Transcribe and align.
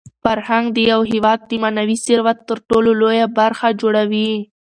فرهنګ 0.23 0.65
د 0.73 0.77
یو 0.91 1.01
هېواد 1.11 1.39
د 1.49 1.51
معنوي 1.63 1.97
ثروت 2.05 2.37
تر 2.49 2.57
ټولو 2.69 2.89
لویه 3.01 3.27
برخه 3.39 3.67
جوړوي. 3.81 4.31